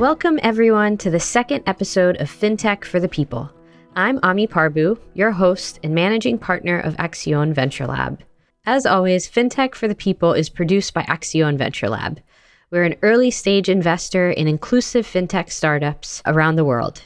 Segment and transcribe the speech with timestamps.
[0.00, 3.52] Welcome, everyone, to the second episode of FinTech for the People.
[3.94, 8.22] I'm Amee Parbhoo, your host and managing partner of Accion Venture Lab.
[8.64, 12.18] As always, FinTech for the People is produced by Accion Venture Lab.
[12.70, 17.02] We're an early stage investor in inclusive FinTech startups around the world.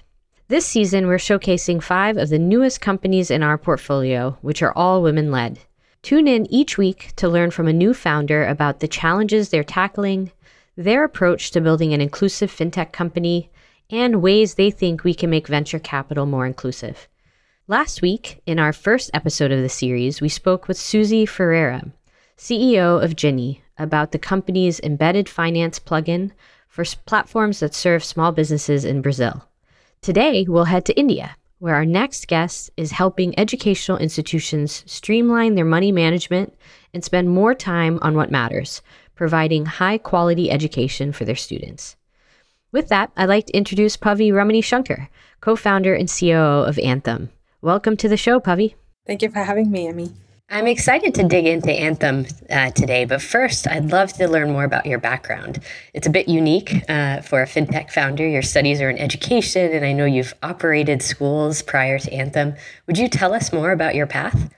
[0.47, 5.03] This season, we're showcasing five of the newest companies in our portfolio, which are all
[5.03, 5.59] women led.
[6.03, 10.31] Tune in each week to learn from a new founder about the challenges they're tackling,
[10.77, 13.51] their approach to building an inclusive fintech company,
[13.91, 17.09] and ways they think we can make venture capital more inclusive.
[17.67, 21.93] Last week, in our first episode of the series, we spoke with Susie Ferreira,
[22.37, 26.33] CEO of Ginny, about the company's embedded finance plugin
[26.69, 29.49] for platforms that serve small businesses in Brazil.
[30.03, 35.65] Today, we'll head to India, where our next guest is helping educational institutions streamline their
[35.65, 36.53] money management
[36.93, 38.83] and spend more time on what matters
[39.15, 41.97] providing high quality education for their students.
[42.73, 45.09] With that, I'd like to introduce Pavee Ramanisankar,
[45.41, 47.31] co founder and COO of Anthem.
[47.63, 48.75] Welcome to the show, Pavi.
[49.07, 50.13] Thank you for having me, Amee.
[50.51, 54.65] I'm excited to dig into Anthem uh, today, but first, I'd love to learn more
[54.65, 55.61] about your background.
[55.95, 58.29] It's a bit unique uh, for a fintech founder.
[58.29, 62.55] Your studies are in education, and I know you've operated schools prior to Anthem.
[62.87, 64.51] Would you tell us more about your path?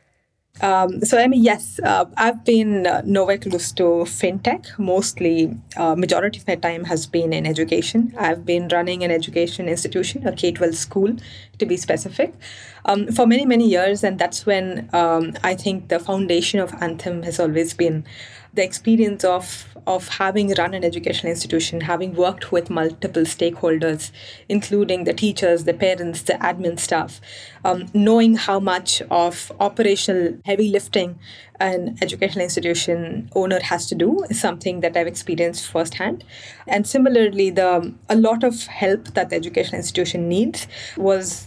[0.62, 4.78] Um, so I mean, yes, uh, I've been uh, nowhere close to fintech.
[4.78, 8.14] Mostly, uh, majority of my time has been in education.
[8.18, 11.14] I've been running an education institution, a K twelve school,
[11.58, 12.34] to be specific,
[12.86, 17.22] um, for many many years, and that's when um, I think the foundation of Anthem
[17.24, 18.04] has always been
[18.56, 24.10] the experience of of having run an educational institution, having worked with multiple stakeholders,
[24.48, 27.20] including the teachers, the parents, the admin staff,
[27.64, 31.16] um, knowing how much of operational heavy lifting
[31.60, 36.24] an educational institution owner has to do is something that I've experienced firsthand.
[36.66, 41.46] And similarly, the a lot of help that the educational institution needs was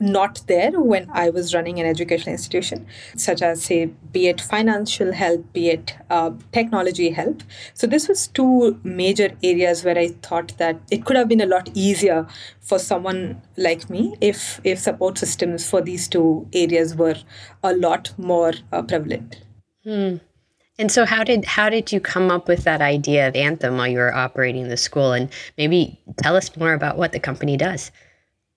[0.00, 5.12] not there when I was running an educational institution, such as, say, be it financial
[5.12, 7.42] help, be it uh, technology help.
[7.74, 11.46] So, this was two major areas where I thought that it could have been a
[11.46, 12.26] lot easier
[12.60, 17.16] for someone like me if, if support systems for these two areas were
[17.62, 19.36] a lot more uh, prevalent.
[19.84, 20.16] Hmm.
[20.78, 23.86] And so, how did how did you come up with that idea of Anthem while
[23.86, 25.12] you were operating the school?
[25.12, 25.28] And
[25.58, 27.90] maybe tell us more about what the company does.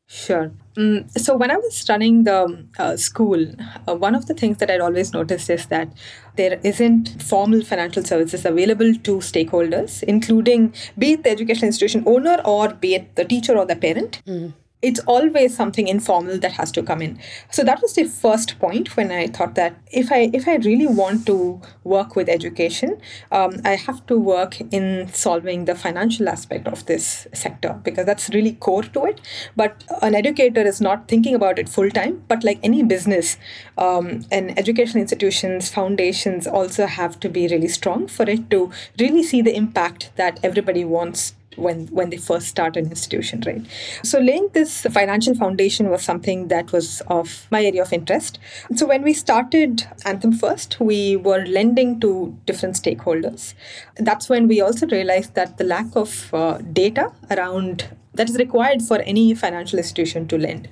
[0.08, 0.52] Sure.
[0.78, 3.46] Um, so when I was running the uh, school,
[3.88, 5.90] uh, one of the things that I'd always noticed is that
[6.36, 12.42] there isn't formal financial services available to stakeholders, including be it the educational institution owner
[12.46, 14.22] or be it the teacher or the parent.
[14.26, 14.54] Mm
[14.84, 17.18] it's always something informal that has to come in.
[17.50, 20.88] So that was the first point when i thought that if i if i really
[20.88, 22.98] want to work with education
[23.32, 28.30] um, i have to work in solving the financial aspect of this sector because that's
[28.30, 29.22] really core to it.
[29.56, 33.38] But an educator is not thinking about it full time but like any business
[33.78, 39.24] um, and educational institutions foundations also have to be really strong for it to really
[39.24, 43.66] see the impact that everybody wants when when they first start an institution right?
[44.04, 48.40] So laying this financial foundation was something that was of my area of interest.
[48.76, 53.54] So when we started anthem first we were lending to different stakeholders.
[53.96, 58.82] That's when we also realized that the lack of uh, data around that is required
[58.82, 60.68] for any financial institution to lend.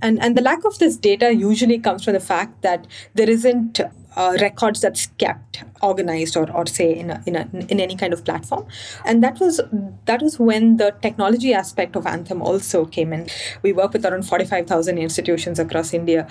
[0.00, 3.80] And and the lack of this data usually comes from the fact that there isn't
[4.16, 8.12] uh, records that's kept organized or, or say in a, in, a, in any kind
[8.12, 8.66] of platform.
[9.04, 9.60] And that was
[10.06, 13.28] that was when the technology aspect of anthem also came in.
[13.62, 16.28] We work with around 45000 institutions across india.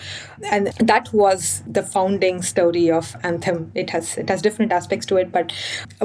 [0.52, 3.72] And that was the founding story of anthem.
[3.76, 5.52] It has it has different aspects to it but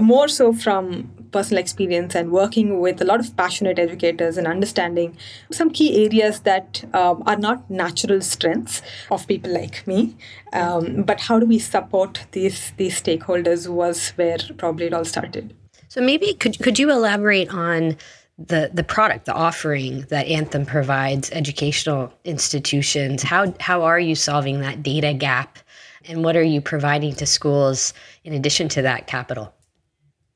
[0.00, 5.16] more so from personal experience and working with a lot of passionate educators and understanding
[5.52, 10.14] some key areas that um, are not natural strengths of people like me
[10.52, 15.54] um, but how do we support these these stakeholders was where probably it all started.
[15.88, 17.96] So maybe could could you elaborate on
[18.38, 23.22] the the product, the offering that Anthem provides educational institutions?
[23.22, 25.58] How how are you solving that data gap,
[26.04, 27.92] and what are you providing to schools
[28.24, 29.52] in addition to that capital?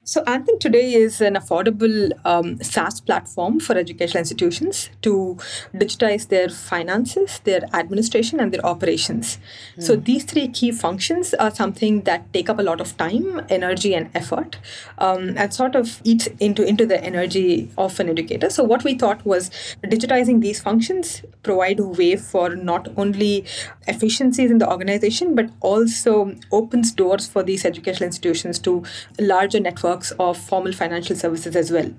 [0.04, 5.38] So, Anthem today is an affordable um, SaaS platform for educational institutions to
[5.72, 9.38] digitize their finances, their administration, and their operations.
[9.76, 9.82] Mm.
[9.84, 13.94] So, these three key functions are something that take up a lot of time, energy,
[13.94, 14.58] and effort,
[14.98, 18.50] um, and sort of eats into, into the energy of an educator.
[18.50, 19.50] So, what we thought was
[19.84, 23.44] digitizing these functions provide a way for not only
[23.86, 28.82] efficiencies in the organization, but also opens doors for these educational institutions to
[29.20, 31.92] larger networks of formal financial services as well.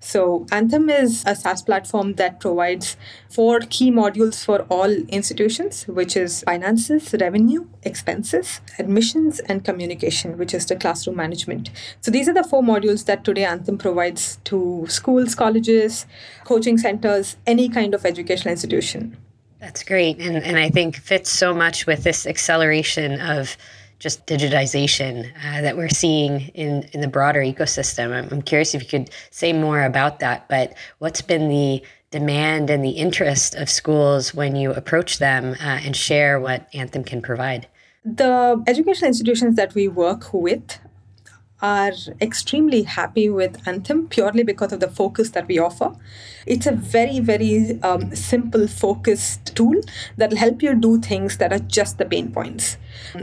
[0.00, 2.96] So, Anthem is a SaaS platform that provides
[3.30, 10.52] four key modules for all institutions, which is finances, revenue, expenses, admissions, and communication, which
[10.52, 11.70] is the classroom management.
[12.00, 16.06] So, these are the four modules that today Anthem provides to schools, colleges,
[16.44, 19.16] coaching centers, any kind of educational institution.
[19.60, 20.18] That's great.
[20.20, 23.56] And, and I think fits so much with this acceleration of
[24.04, 28.12] just digitization uh, that we're seeing in, in the broader ecosystem.
[28.12, 32.68] I'm, I'm curious if you could say more about that, but what's been the demand
[32.68, 37.22] and the interest of schools when you approach them uh, and share what Anthem can
[37.22, 37.66] provide?
[38.04, 40.78] The educational institutions that we work with
[41.64, 45.92] are extremely happy with Anthem purely because of the focus that we offer.
[46.46, 49.80] It's a very, very um, simple, focused tool
[50.18, 52.76] that will help you do things that are just the pain points.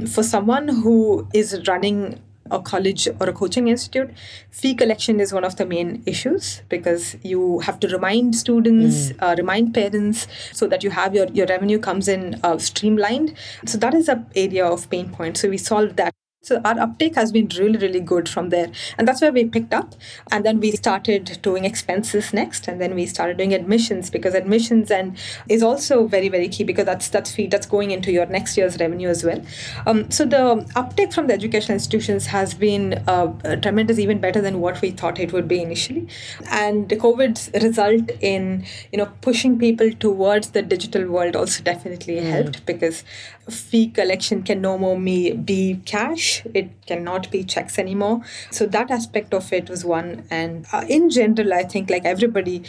[0.07, 4.09] For someone who is running a college or a coaching institute,
[4.49, 9.17] fee collection is one of the main issues because you have to remind students, mm.
[9.21, 13.35] uh, remind parents, so that you have your, your revenue comes in uh, streamlined.
[13.65, 15.37] So that is a area of pain point.
[15.37, 18.71] So we solve that so our uptake has been really, really good from there.
[18.97, 19.93] And that's where we picked up.
[20.31, 22.67] And then we started doing expenses next.
[22.67, 25.15] And then we started doing admissions because admissions and
[25.47, 28.79] is also very, very key because that's that's fee that's going into your next year's
[28.79, 29.39] revenue as well.
[29.85, 33.27] Um, so the uptake from the educational institutions has been uh,
[33.57, 36.07] tremendous, even better than what we thought it would be initially.
[36.49, 42.15] And the COVID's result in you know pushing people towards the digital world also definitely
[42.15, 42.27] mm.
[42.27, 43.03] helped because
[43.49, 46.45] fee collection can no more be cash.
[46.53, 48.21] It cannot be checks anymore.
[48.51, 50.25] So that aspect of it was one.
[50.29, 52.63] And uh, in general i think like everybody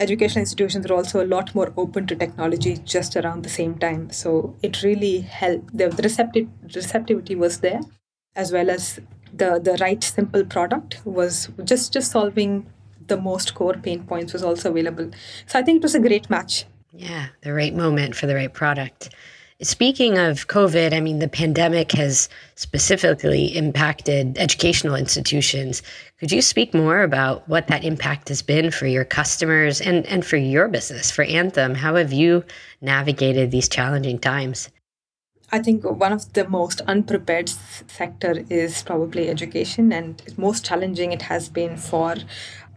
[0.00, 4.10] educational institutions are also a lot more open to technology just around the same time.
[4.10, 5.76] So it really helped.
[5.76, 7.80] The, the receptive, receptivity was there
[8.34, 8.98] as well as
[9.32, 12.66] the the right simple product was just just solving
[13.06, 15.10] the most core pain points was also available.
[15.46, 16.64] So i think it was a great match.
[16.92, 19.10] Yeah the right moment for the right product
[19.62, 25.82] Speaking of COVID, I mean, the pandemic has specifically impacted educational institutions.
[26.18, 30.24] Could you speak more about what that impact has been for your customers and, and
[30.24, 31.74] for your business, for Anthem?
[31.74, 32.42] How have you
[32.80, 34.70] navigated these challenging times?
[35.52, 37.50] I think one of the most unprepared
[37.86, 42.14] sector is probably education, and most challenging it has been for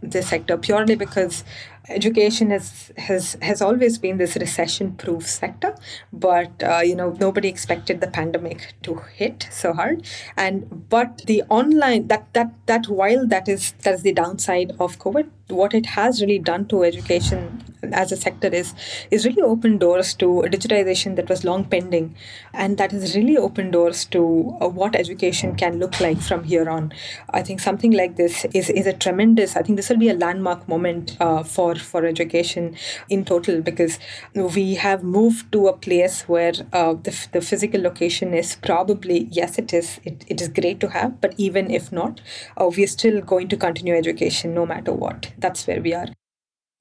[0.02, 1.46] the sector purely because
[1.90, 5.76] education has has has always been this recession proof sector
[6.12, 10.06] but uh, you know nobody expected the pandemic to hit so hard.
[10.38, 14.98] And but the online that that that while that is that is the downside of
[15.00, 18.74] covid what it has really done to education as a sector is
[19.12, 22.16] is really open doors to digitization that was long pending.
[22.54, 26.70] And that has really opened doors to uh, what education can look like from here
[26.70, 26.94] on.
[27.30, 30.14] I think something like this is is a tremendous i think this will be a
[30.14, 32.76] landmark moment uh, for for education
[33.10, 34.00] in total because
[34.34, 39.58] we have moved to a place where uh, the, the physical location is probably yes
[39.58, 42.22] it is it, it is great to have but even if not
[42.58, 46.08] uh, we are still going to continue education no matter what that's where we are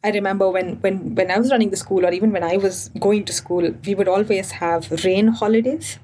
[0.05, 2.91] I remember when, when, when I was running the school, or even when I was
[2.99, 6.01] going to school, we would always have rain holidays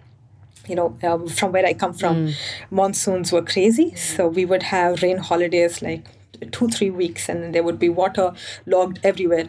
[0.68, 2.34] you know, uh, from where I come from, mm.
[2.70, 3.94] monsoons were crazy.
[3.94, 6.04] So we would have rain holidays like
[6.52, 8.32] two three weeks and there would be water
[8.66, 9.46] logged everywhere.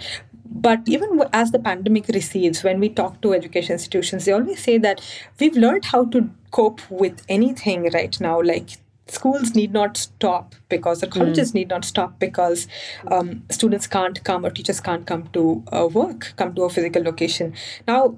[0.52, 4.78] But even as the pandemic recedes when we talk to education institutions they always say
[4.80, 5.02] that
[5.40, 8.42] we've learned how to cope with anything right now.
[8.42, 8.70] Like
[9.08, 11.56] schools need not stop because the colleges mm.
[11.56, 12.68] need not stop because
[13.08, 17.04] um, students can't come or teachers can't come to uh, work come to a physical
[17.04, 17.54] location.
[17.88, 18.16] Now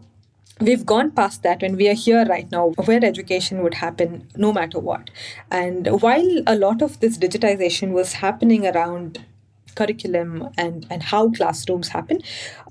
[0.62, 4.54] we've gone past that and we are here right now where education would happen no
[4.54, 5.10] matter what.
[5.50, 9.26] And while a lot of this digitization was happening around
[9.76, 12.22] curriculum and and how classrooms happen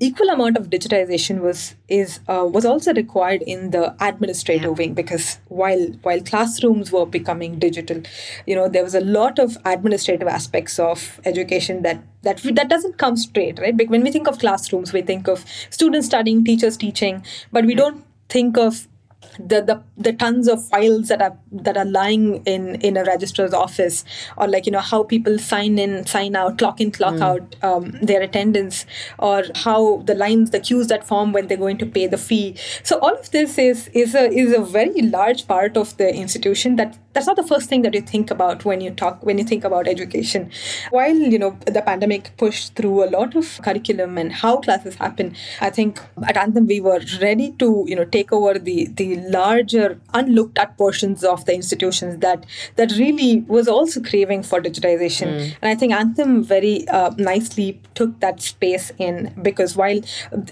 [0.00, 4.84] equal amount of digitization was is uh, was also required in the administrative yeah.
[4.84, 8.02] wing because while while classrooms were becoming digital
[8.46, 12.98] you know there was a lot of administrative aspects of education that that that doesn't
[12.98, 17.24] come straight right when we think of classrooms we think of students studying teachers teaching
[17.52, 18.86] but we don't think of
[19.38, 23.52] the, the the tons of files that are that are lying in in a registrar's
[23.52, 24.04] office
[24.36, 27.22] or like you know how people sign in sign out clock in clock mm.
[27.22, 28.86] out um, their attendance
[29.18, 32.56] or how the lines the queues that form when they're going to pay the fee
[32.82, 36.76] so all of this is is a is a very large part of the institution
[36.76, 39.44] that that's not the first thing that you think about when you talk when you
[39.44, 40.50] think about education
[40.90, 45.34] while you know the pandemic pushed through a lot of curriculum and how classes happen
[45.60, 49.98] i think at anthem we were ready to you know take over the the larger
[50.14, 55.56] unlooked at portions of the institutions that that really was also craving for digitization mm.
[55.60, 60.00] and i think anthem very uh, nicely took that space in because while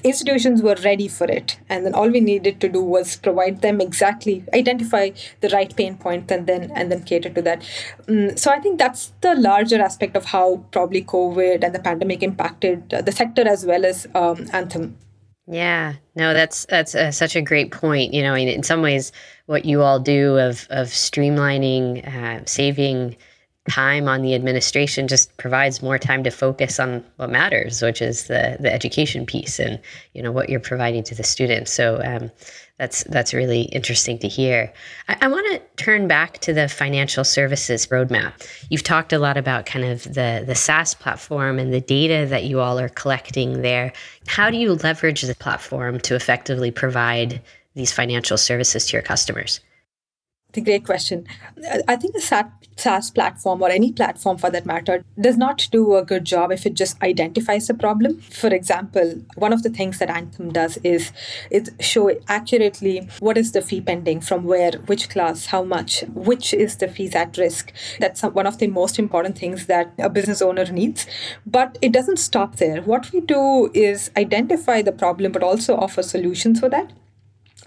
[0.02, 3.80] institutions were ready for it and then all we needed to do was provide them
[3.80, 5.10] exactly identify
[5.40, 7.62] the right pain points point and then and then cater to that.
[8.08, 12.22] Um, so i think that's the larger aspect of how probably covid and the pandemic
[12.22, 14.96] impacted the sector as well as um, anthem.
[15.50, 18.12] Yeah, no, that's that's uh, such a great point.
[18.12, 19.12] You know, in, in some ways,
[19.46, 23.16] what you all do of of streamlining, uh, saving
[23.68, 28.26] time on the administration just provides more time to focus on what matters, which is
[28.26, 29.78] the the education piece and
[30.14, 31.72] you know what you're providing to the students.
[31.72, 32.30] So um,
[32.78, 34.72] that's that's really interesting to hear.
[35.08, 38.32] I, I want to turn back to the financial services roadmap.
[38.70, 42.44] You've talked a lot about kind of the the SaaS platform and the data that
[42.44, 43.92] you all are collecting there.
[44.26, 47.42] How do you leverage the platform to effectively provide
[47.74, 49.60] these financial services to your customers?
[50.56, 51.26] A great question.
[51.86, 56.02] I think the SaaS platform or any platform for that matter does not do a
[56.02, 58.22] good job if it just identifies a problem.
[58.22, 61.12] For example, one of the things that Anthem does is
[61.50, 66.54] it show accurately what is the fee pending from where, which class, how much, which
[66.54, 67.70] is the fees at risk.
[68.00, 71.06] That's one of the most important things that a business owner needs.
[71.44, 72.80] But it doesn't stop there.
[72.80, 76.92] What we do is identify the problem, but also offer solutions for that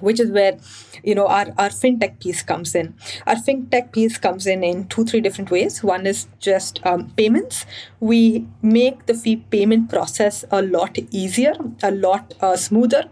[0.01, 0.57] which is where
[1.03, 2.93] you know our, our fintech piece comes in.
[3.27, 5.83] Our fintech piece comes in in two three different ways.
[5.83, 7.65] One is just um, payments.
[7.99, 11.53] We make the fee payment process a lot easier
[11.83, 13.03] a lot uh, smoother.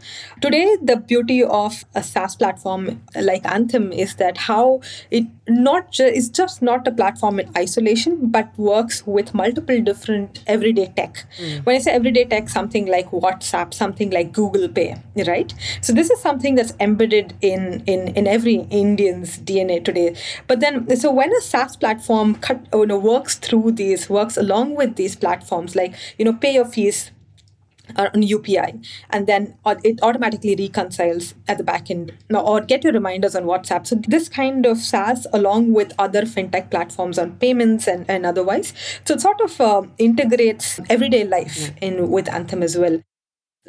[0.42, 4.82] Today the beauty of a saas platform like anthem is that how
[5.12, 10.44] it not ju- is just not a platform in isolation but works with multiple different
[10.48, 11.26] everyday tech.
[11.40, 11.66] Mm.
[11.66, 14.96] when i say everyday tech something like whatsapp something like google pay
[15.28, 15.54] right?
[15.82, 20.16] So this is something that's embedded in in in every Indian's DNA today.
[20.48, 24.76] But then, so when a SaaS platform cut, you know, works through these, works along
[24.76, 27.12] with these platforms, like you know, pay your fees
[27.96, 33.36] on UPI, and then it automatically reconciles at the back end, or get your reminders
[33.36, 33.88] on WhatsApp.
[33.88, 38.74] So this kind of SaaS, along with other fintech platforms on payments and, and otherwise,
[39.06, 43.02] so it sort of uh, integrates everyday life in with Anthem as well.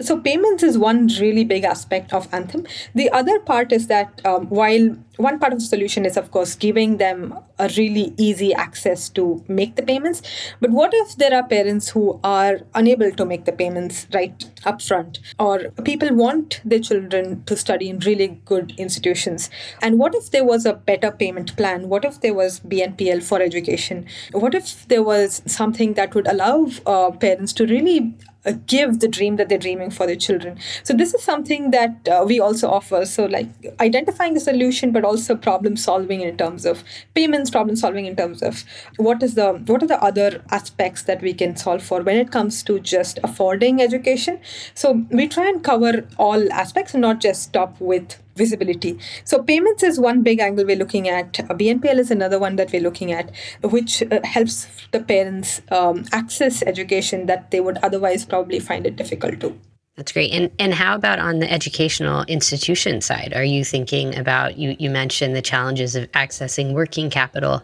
[0.01, 2.67] So, payments is one really big aspect of Anthem.
[2.95, 6.55] The other part is that um, while one part of the solution is, of course,
[6.55, 10.23] giving them a really easy access to make the payments,
[10.61, 15.19] but what if there are parents who are unable to make the payments right upfront,
[15.39, 19.51] or people want their children to study in really good institutions?
[19.83, 21.91] And what if there was a better payment plan?
[21.91, 24.07] What if there was BNPL for education?
[24.33, 28.15] What if there was something that would allow uh, parents to really
[28.47, 30.59] uh, give the dream that they're dreaming for their children.
[30.83, 33.05] So this is something that uh, we also offer.
[33.05, 33.49] So like
[33.81, 36.83] identifying the solution, but also problem solving in terms of
[37.15, 38.65] payments, problem solving in terms of
[38.97, 42.31] what is the what are the other aspects that we can solve for when it
[42.31, 44.41] comes to just affording education.
[44.75, 48.99] So we try and cover all aspects and not just stop with visibility.
[49.25, 51.33] So payments is one big angle we're looking at.
[51.33, 53.31] BNPL is another one that we're looking at,
[53.63, 58.97] which uh, helps the parents um, access education that they would otherwise probably find it
[58.97, 59.59] difficult to.
[59.97, 60.33] That's great.
[60.33, 63.35] And and how about on the educational institution side?
[63.35, 67.63] Are you thinking about you you mentioned the challenges of accessing working capital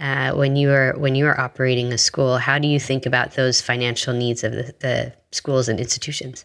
[0.00, 2.38] uh, when you are when you are operating a school?
[2.38, 6.44] How do you think about those financial needs of the, the schools and institutions?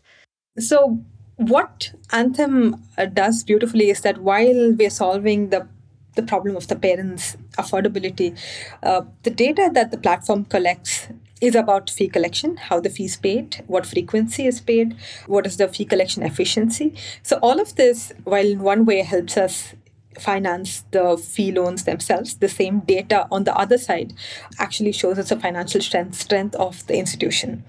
[0.60, 1.04] So
[1.48, 5.68] what Anthem uh, does beautifully is that while we're solving the
[6.16, 8.38] the problem of the parents' affordability,
[8.84, 11.08] uh, the data that the platform collects
[11.40, 14.96] is about fee collection, how the fees paid, what frequency is paid,
[15.26, 16.94] what is the fee collection efficiency.
[17.24, 19.74] So all of this, while in one way helps us
[20.20, 22.36] finance the fee loans themselves.
[22.38, 24.13] The same data on the other side
[24.60, 27.63] actually shows us the financial strength strength of the institution.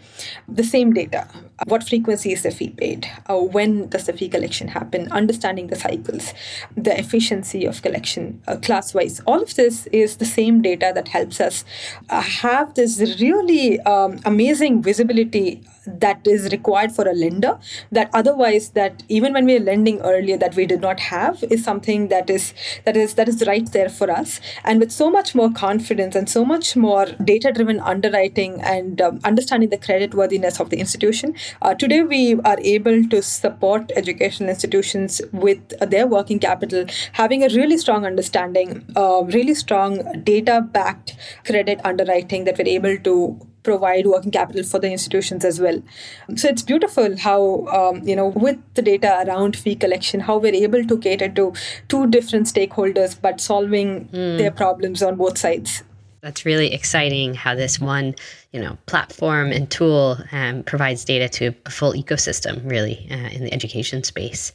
[0.49, 1.29] The same data.
[1.67, 3.09] What frequency is the fee paid?
[3.29, 5.11] Uh, when does the fee collection happen?
[5.13, 6.33] Understanding the cycles
[6.77, 11.09] the efficiency of collection uh, class wise all of this is the same data that
[11.09, 11.65] helps us
[12.11, 17.59] uh, have this really um, amazing visibility that is required for a lender
[17.91, 21.63] that otherwise that even when we are lending earlier that we did not have is
[21.65, 24.41] something that is that is that is right there for us.
[24.65, 29.21] And with so much more confidence and so much more data driven underwriting and um,
[29.25, 34.51] understanding the credit worthiness of the institution uh, today we are able to support educational
[34.51, 41.17] institutions with their working capital having a really strong understanding uh, really strong data backed
[41.45, 43.17] credit underwriting that we're able to
[43.63, 45.83] provide working capital for the institutions as well.
[46.37, 50.55] So it's beautiful how, um, you know, with the data around fee collection, how we're
[50.55, 51.53] able to cater to
[51.89, 54.39] two different stakeholders, but solving mm.
[54.39, 55.83] their problems on both sides.
[56.23, 58.15] That's really exciting how this one,
[58.53, 63.45] you know, platform and tool um, provides data to a full ecosystem, really, uh, in
[63.45, 64.53] the education space.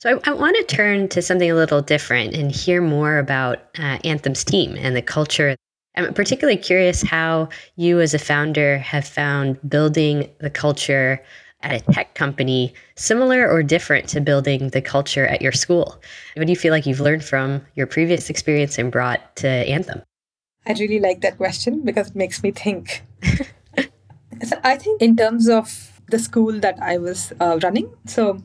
[0.00, 3.58] So I, I want to turn to something a little different and hear more about
[3.78, 5.54] uh, Anthem's team and the culture
[5.94, 11.22] I'm particularly curious how you, as a founder, have found building the culture
[11.62, 16.00] at a tech company similar or different to building the culture at your school?
[16.36, 20.02] What do you feel like you've learned from your previous experience and brought to Anthem?
[20.66, 23.02] I really like that question because it makes me think.
[24.42, 28.42] so I think, in terms of the school that I was uh, running, so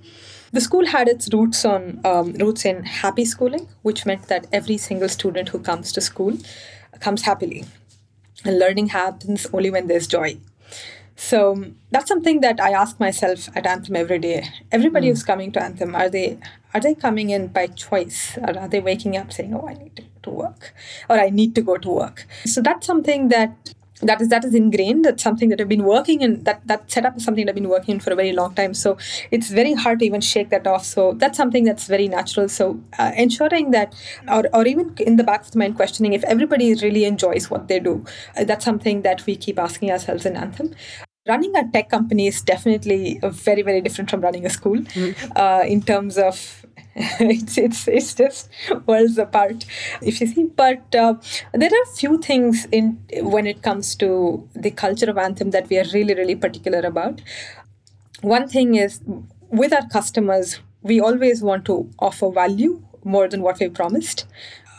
[0.52, 4.78] the school had its roots on um, roots in happy schooling, which meant that every
[4.78, 6.38] single student who comes to school
[7.00, 7.66] comes happily.
[8.46, 10.38] And learning happens only when there's joy.
[11.16, 14.48] So that's something that I ask myself at Anthem every day.
[14.72, 15.10] Everybody mm.
[15.10, 16.38] who's coming to Anthem, are they
[16.76, 18.38] are they coming in by choice?
[18.38, 20.76] Or are they waking up saying, Oh, I need to go to work?
[21.10, 22.28] Or I need to go to work.
[22.46, 26.22] So that's something that that is that is ingrained that's something that i've been working
[26.22, 28.54] in that that setup is something that i've been working in for a very long
[28.56, 28.74] time.
[28.74, 28.98] So
[29.32, 30.86] it's very hard to even shake that off.
[30.86, 32.50] So that's something that's very natural.
[32.50, 33.96] So uh, ensuring that
[34.28, 37.68] or, or even in the back of the mind questioning if everybody really enjoys what
[37.68, 38.06] they do.
[38.36, 40.74] Uh, that's something that we keep asking ourselves in anthem.
[41.28, 45.32] Running a tech company is definitely very very different from running a school mm-hmm.
[45.36, 46.66] uh, in terms of
[47.20, 48.50] it's it's it's just
[48.88, 49.66] worlds apart.
[50.02, 51.14] If you see but uh,
[51.54, 55.70] there are a few things in when it comes to the culture of anthem that
[55.70, 57.22] we are really really particular about.
[58.22, 59.00] One thing is
[59.52, 64.26] with our customers we always want to offer value more than what we promised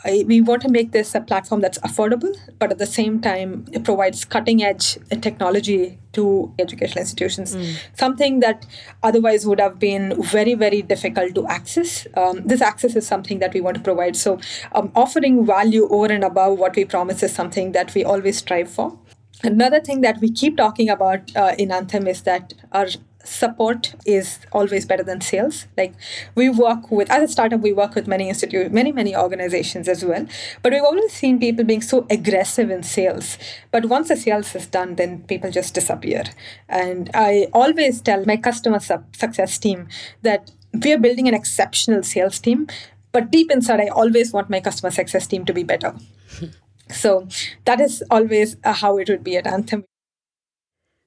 [0.05, 3.85] we want to make this a platform that's affordable, but at the same time, it
[3.85, 7.77] provides cutting edge technology to educational institutions, mm.
[7.95, 8.67] something that
[9.03, 12.07] otherwise would have been very, very difficult to access.
[12.17, 14.17] Um, this access is something that we want to provide.
[14.17, 14.39] So,
[14.73, 18.71] um, offering value over and above what we promise is something that we always strive
[18.71, 18.99] for.
[19.45, 22.87] Another thing that we keep talking about uh, in Anthem is that our
[23.29, 25.67] support is always better than sales.
[25.77, 25.95] Like
[26.35, 30.05] we work with as a startup we work with many institute many many organizations as
[30.05, 30.27] well
[30.63, 33.39] but we've always seen people being so aggressive in sales.
[33.71, 36.25] But once the sales is done then people just disappear.
[36.69, 39.89] And i always tell my customer success team
[40.23, 42.67] that we are building an exceptional sales team
[43.13, 45.95] but deep inside i always want my customer success team to be better.
[46.91, 47.29] So
[47.65, 49.85] that is always uh, how it would be at anthem.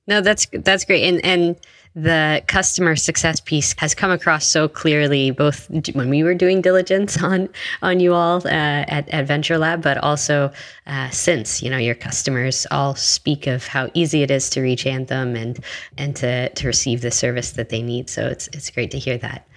[0.07, 1.03] No that's that's great.
[1.03, 1.55] And and
[1.95, 7.21] the customer success piece has come across so clearly, both when we were doing diligence
[7.23, 7.49] on
[7.81, 8.49] on you all uh,
[8.87, 10.51] at, at Venture Lab, but also
[10.87, 14.85] uh, since you know your customers all speak of how easy it is to reach
[14.85, 15.63] Anthem and
[15.97, 18.09] and to to receive the service that they need.
[18.09, 19.47] So it's it's great to hear that.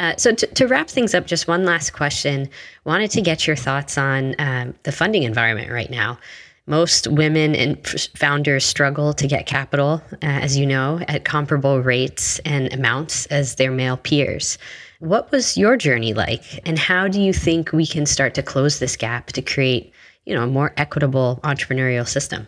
[0.00, 2.48] Uh, so to, to, wrap things up, just one last question.
[2.84, 6.20] Wanted to get your thoughts on um, the funding environment right now.
[6.68, 12.40] Most women and founders struggle to get capital, uh, as you know, at comparable rates
[12.40, 14.58] and amounts as their male peers.
[15.00, 18.80] What was your journey like, and how do you think we can start to close
[18.80, 19.94] this gap to create,
[20.26, 22.46] you know, a more equitable entrepreneurial system?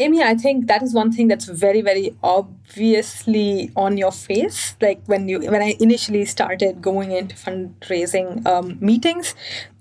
[0.00, 4.74] Amee, I think that is one thing that's very, very obviously on your face.
[4.80, 9.34] Like when you when I initially started going into fundraising um, meetings,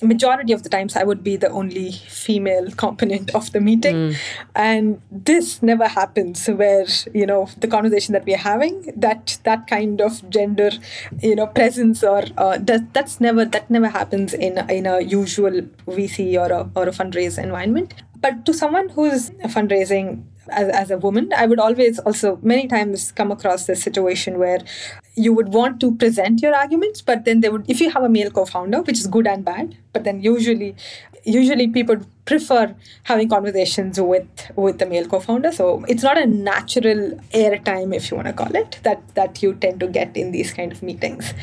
[0.04, 4.18] majority of the times I would be the only female component of the meeting, mm.
[4.56, 6.46] and this never happens.
[6.48, 10.72] Where you know the conversation that we're having, that that kind of gender,
[11.22, 15.62] you know, presence or uh, that that's never that never happens in in a usual
[15.88, 17.94] VC or a or a fundraise environment.
[18.22, 23.12] But to someone who's fundraising as, as a woman, I would always also many times
[23.12, 24.60] come across this situation where
[25.16, 28.10] you would want to present your arguments, but then they would, if you have a
[28.10, 30.76] male co founder, which is good and bad, but then usually
[31.24, 35.52] usually people prefer having conversations with with the male co-founder.
[35.52, 39.54] So it's not a natural airtime if you want to call it that that you
[39.56, 41.34] tend to get in these kind of meetings.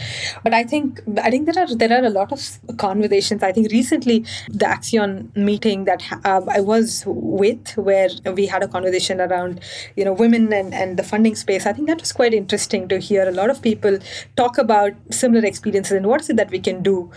[0.45, 2.43] But i think i think there are there are a lot of
[2.77, 3.43] conversations.
[3.43, 8.69] I think recently the accion meeting that uh, i was with where we had a
[8.69, 9.61] conversation around
[9.97, 12.99] you know women and and the funding space i think that was quite interesting to
[12.99, 13.99] hear a lot of people
[14.37, 17.11] talk about similar experiences and what is it that we can do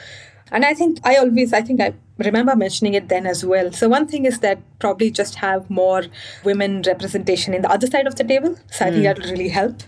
[0.51, 3.71] and I think I always, I think I remember mentioning it then as well.
[3.71, 6.03] So, one thing is that probably just have more
[6.43, 8.55] women representation in the other side of the table.
[8.71, 8.93] So, I mm.
[8.93, 9.81] think that will really help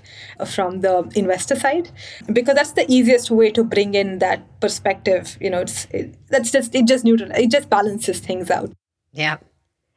[0.46, 1.90] from the investor side
[2.32, 5.38] because that's the easiest way to bring in that perspective.
[5.40, 8.72] You know, it's, it, that's just, it just neutral, it just balances things out.
[9.12, 9.38] Yeah.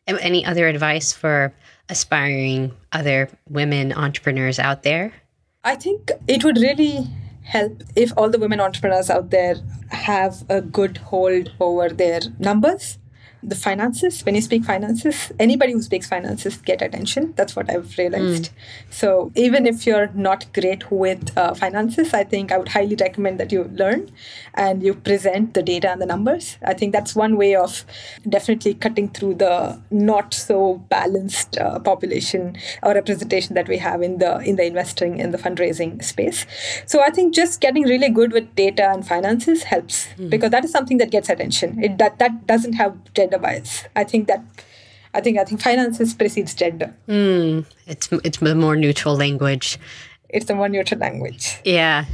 [0.06, 1.54] Any other advice for
[1.88, 5.12] aspiring other women entrepreneurs out there?
[5.64, 7.06] I think it would really
[7.44, 9.56] help if all the women entrepreneurs out there
[9.90, 12.98] have a good hold over their numbers
[13.48, 14.22] the finances.
[14.24, 17.32] When you speak finances anybody who speaks finances get attention.
[17.36, 18.44] That's what i've realized.
[18.44, 18.94] Mm.
[19.00, 23.40] so even if you're not great with uh, finances i think i would highly recommend
[23.40, 24.10] that you learn
[24.54, 26.58] and you present the data and the numbers.
[26.64, 27.84] I think that's one way of
[28.28, 34.18] definitely cutting through the not so balanced uh, population or representation that we have in
[34.18, 36.46] the in the investing in the fundraising space.
[36.86, 40.30] So i think just getting really good with data and finances helps mm.
[40.30, 41.82] because that is something that gets attention.
[41.82, 43.84] It that that doesn't have gender gender bias.
[43.96, 44.42] I think that
[45.12, 46.94] I think I think finances precedes gender.
[47.08, 49.78] Mm, it's it's a more neutral language.
[50.34, 51.60] It's a more neutral language.
[51.64, 52.06] Yeah.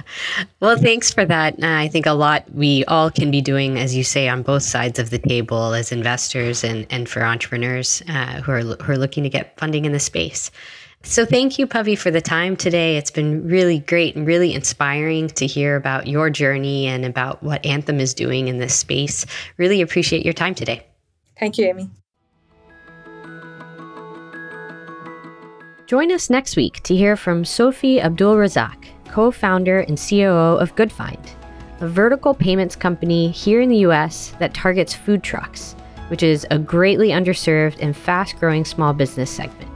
[0.60, 1.62] well, thanks for that.
[1.62, 4.62] Uh, I think a lot we all can be doing, as you say, on both
[4.62, 8.96] sides of the table as investors and, and for entrepreneurs uh, who are who are
[8.96, 10.50] looking to get funding in the space.
[11.02, 12.96] So thank you, Pavee, for the time today.
[12.96, 17.64] It's been really great and really inspiring to hear about your journey and about what
[17.66, 19.26] Anthem is doing in this space.
[19.58, 20.86] Really appreciate your time today.
[21.38, 21.90] Thank you, Amee.
[25.88, 30.76] Join us next week to hear from Sophie Abdul Razak, co founder and COO of
[30.76, 31.30] Goodfynd,
[31.80, 35.74] a vertical payments company here in the US that targets food trucks,
[36.08, 39.70] which is a greatly underserved and fast growing small business segment.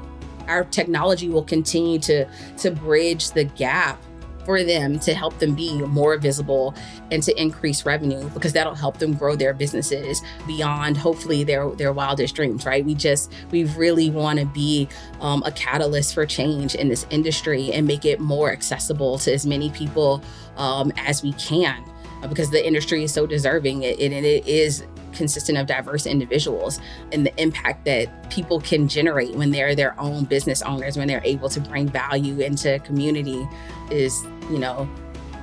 [0.48, 2.26] Our technology will continue to
[2.58, 3.98] to bridge the gap
[4.44, 6.74] for them to help them be more visible
[7.10, 11.92] and to increase revenue because that'll help them grow their businesses beyond hopefully their their
[11.92, 12.84] wildest dreams right?
[12.84, 14.88] We just we really want to be
[15.20, 19.46] um, a catalyst for change in this industry and make it more accessible to as
[19.46, 20.22] many people
[20.56, 21.84] um, as we can
[22.22, 26.80] uh, because the industry is so deserving and it is consistent of diverse individuals
[27.12, 31.22] and the impact that people can generate when they're their own business owners, when they're
[31.24, 33.46] able to bring value into community
[33.90, 34.88] is, you know,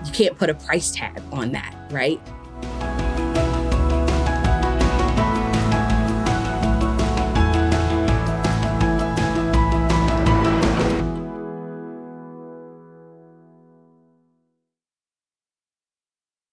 [0.06, 2.20] you can't put a price tag on that, right?